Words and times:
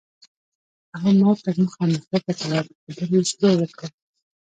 هغه 0.93 1.11
ماته 1.19 1.49
مخامخ 1.63 2.01
وکتل 2.11 2.51
او 2.59 2.65
په 2.83 2.89
خبرو 2.97 3.21
یې 3.23 3.27
شروع 3.31 3.53
وکړه. 3.57 3.87